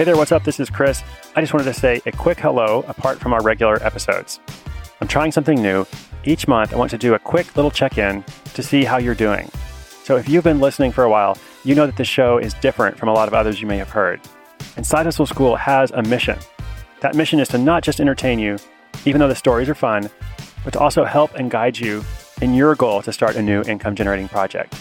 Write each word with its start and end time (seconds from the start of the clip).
Hey 0.00 0.04
there, 0.04 0.16
what's 0.16 0.32
up? 0.32 0.44
This 0.44 0.58
is 0.58 0.70
Chris. 0.70 1.02
I 1.36 1.42
just 1.42 1.52
wanted 1.52 1.66
to 1.66 1.74
say 1.74 2.00
a 2.06 2.12
quick 2.12 2.40
hello 2.40 2.86
apart 2.88 3.20
from 3.20 3.34
our 3.34 3.42
regular 3.42 3.76
episodes. 3.84 4.40
I'm 5.02 5.06
trying 5.06 5.30
something 5.30 5.60
new. 5.60 5.84
Each 6.24 6.48
month, 6.48 6.72
I 6.72 6.76
want 6.76 6.90
to 6.92 6.96
do 6.96 7.12
a 7.12 7.18
quick 7.18 7.54
little 7.54 7.70
check 7.70 7.98
in 7.98 8.24
to 8.54 8.62
see 8.62 8.84
how 8.84 8.96
you're 8.96 9.14
doing. 9.14 9.50
So, 10.02 10.16
if 10.16 10.26
you've 10.26 10.42
been 10.42 10.58
listening 10.58 10.90
for 10.90 11.04
a 11.04 11.10
while, 11.10 11.36
you 11.64 11.74
know 11.74 11.84
that 11.84 11.98
this 11.98 12.08
show 12.08 12.38
is 12.38 12.54
different 12.62 12.96
from 12.96 13.10
a 13.10 13.12
lot 13.12 13.28
of 13.28 13.34
others 13.34 13.60
you 13.60 13.66
may 13.66 13.76
have 13.76 13.90
heard. 13.90 14.22
And 14.78 14.86
Side 14.86 15.04
Hustle 15.04 15.26
School 15.26 15.54
has 15.56 15.90
a 15.90 16.02
mission. 16.02 16.38
That 17.00 17.14
mission 17.14 17.38
is 17.38 17.48
to 17.48 17.58
not 17.58 17.82
just 17.82 18.00
entertain 18.00 18.38
you, 18.38 18.56
even 19.04 19.18
though 19.18 19.28
the 19.28 19.34
stories 19.34 19.68
are 19.68 19.74
fun, 19.74 20.08
but 20.64 20.72
to 20.72 20.78
also 20.78 21.04
help 21.04 21.34
and 21.34 21.50
guide 21.50 21.78
you 21.78 22.02
in 22.40 22.54
your 22.54 22.74
goal 22.74 23.02
to 23.02 23.12
start 23.12 23.36
a 23.36 23.42
new 23.42 23.60
income 23.64 23.94
generating 23.94 24.28
project. 24.28 24.74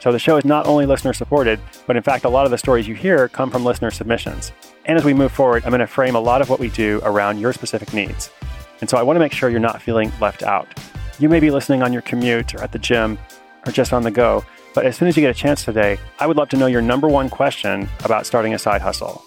So 0.00 0.12
the 0.12 0.18
show 0.18 0.36
is 0.36 0.44
not 0.44 0.66
only 0.66 0.86
listener 0.86 1.12
supported, 1.12 1.60
but 1.86 1.96
in 1.96 2.02
fact, 2.02 2.24
a 2.24 2.28
lot 2.28 2.44
of 2.44 2.50
the 2.50 2.58
stories 2.58 2.86
you 2.86 2.94
hear 2.94 3.28
come 3.28 3.50
from 3.50 3.64
listener 3.64 3.90
submissions. 3.90 4.52
And 4.84 4.96
as 4.96 5.04
we 5.04 5.12
move 5.12 5.32
forward, 5.32 5.64
I'm 5.64 5.70
going 5.70 5.80
to 5.80 5.86
frame 5.86 6.14
a 6.14 6.20
lot 6.20 6.40
of 6.40 6.48
what 6.48 6.60
we 6.60 6.68
do 6.70 7.00
around 7.02 7.40
your 7.40 7.52
specific 7.52 7.92
needs. 7.92 8.30
And 8.80 8.88
so 8.88 8.96
I 8.96 9.02
want 9.02 9.16
to 9.16 9.20
make 9.20 9.32
sure 9.32 9.50
you're 9.50 9.60
not 9.60 9.82
feeling 9.82 10.12
left 10.20 10.42
out. 10.42 10.68
You 11.18 11.28
may 11.28 11.40
be 11.40 11.50
listening 11.50 11.82
on 11.82 11.92
your 11.92 12.02
commute 12.02 12.54
or 12.54 12.62
at 12.62 12.70
the 12.70 12.78
gym 12.78 13.18
or 13.66 13.72
just 13.72 13.92
on 13.92 14.04
the 14.04 14.10
go, 14.10 14.44
but 14.72 14.86
as 14.86 14.96
soon 14.96 15.08
as 15.08 15.16
you 15.16 15.20
get 15.20 15.30
a 15.30 15.38
chance 15.38 15.64
today, 15.64 15.98
I 16.20 16.26
would 16.28 16.36
love 16.36 16.48
to 16.50 16.56
know 16.56 16.66
your 16.66 16.82
number 16.82 17.08
one 17.08 17.28
question 17.28 17.88
about 18.04 18.24
starting 18.24 18.54
a 18.54 18.58
side 18.58 18.80
hustle. 18.80 19.24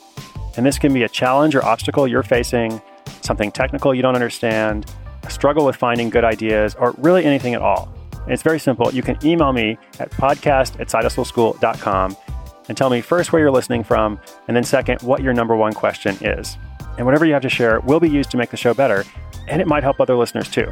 And 0.55 0.65
this 0.65 0.79
can 0.79 0.93
be 0.93 1.03
a 1.03 1.09
challenge 1.09 1.53
or 1.53 1.65
obstacle 1.65 2.07
you're 2.07 2.23
facing, 2.23 2.81
something 3.21 3.51
technical 3.51 3.93
you 3.93 4.01
don't 4.01 4.15
understand, 4.15 4.89
a 5.23 5.29
struggle 5.29 5.65
with 5.65 5.75
finding 5.75 6.09
good 6.09 6.23
ideas, 6.23 6.75
or 6.75 6.95
really 6.97 7.25
anything 7.25 7.53
at 7.53 7.61
all. 7.61 7.93
It's 8.27 8.43
very 8.43 8.59
simple. 8.59 8.93
You 8.93 9.01
can 9.01 9.17
email 9.25 9.51
me 9.51 9.77
at 9.99 10.11
podcast 10.11 10.79
at 10.79 10.87
sidehustleschool.com 10.87 12.15
and 12.67 12.77
tell 12.77 12.89
me 12.89 13.01
first 13.01 13.33
where 13.33 13.41
you're 13.41 13.51
listening 13.51 13.83
from, 13.83 14.19
and 14.47 14.55
then 14.55 14.63
second, 14.63 15.01
what 15.01 15.21
your 15.21 15.33
number 15.33 15.55
one 15.55 15.73
question 15.73 16.15
is. 16.21 16.57
And 16.97 17.05
whatever 17.05 17.25
you 17.25 17.33
have 17.33 17.41
to 17.41 17.49
share 17.49 17.79
will 17.81 17.99
be 17.99 18.09
used 18.09 18.31
to 18.31 18.37
make 18.37 18.51
the 18.51 18.57
show 18.57 18.73
better, 18.73 19.03
and 19.47 19.61
it 19.61 19.67
might 19.67 19.83
help 19.83 19.99
other 19.99 20.15
listeners 20.15 20.49
too. 20.49 20.69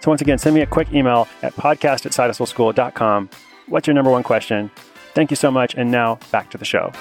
So 0.00 0.10
once 0.10 0.22
again, 0.22 0.38
send 0.38 0.54
me 0.54 0.60
a 0.60 0.66
quick 0.66 0.92
email 0.92 1.26
at 1.42 1.54
podcast 1.54 2.06
at 2.06 2.12
sidehustleschool.com. 2.12 3.30
What's 3.66 3.86
your 3.86 3.94
number 3.94 4.10
one 4.10 4.22
question? 4.22 4.70
Thank 5.14 5.30
you 5.30 5.36
so 5.36 5.50
much. 5.50 5.74
And 5.74 5.90
now 5.90 6.18
back 6.30 6.50
to 6.52 6.58
the 6.58 6.64
show. 6.64 6.92